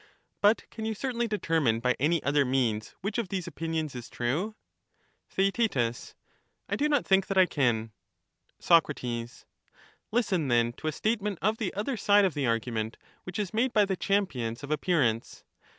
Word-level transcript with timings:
But 0.41 0.67
can 0.71 0.83
you 0.85 0.95
certainly 0.95 1.27
determine 1.27 1.79
by 1.79 1.95
any 1.99 2.23
other 2.23 2.43
means 2.43 2.95
which 3.01 3.19
of 3.19 3.27
these 3.29 3.45
opinions 3.45 3.93
is 3.93 4.09
true? 4.09 4.55
Theaet, 5.29 5.77
I 6.67 6.75
do 6.75 6.89
not 6.89 7.05
think 7.05 7.27
that 7.27 7.37
I 7.37 7.45
can. 7.45 7.91
Soc, 8.57 8.89
Listen, 10.11 10.47
then, 10.47 10.73
to 10.73 10.87
a 10.87 10.91
statement 10.91 11.37
of 11.43 11.59
the 11.59 11.71
other 11.75 11.97
side 11.97 12.25
of 12.25 12.33
the 12.33 12.47
argument, 12.47 12.97
which 13.25 13.37
is 13.37 13.53
made 13.53 13.73
by 13.73 13.85
the 13.85 13.95
champions 13.95 14.63
of 14.63 14.71
appearance. 14.71 15.43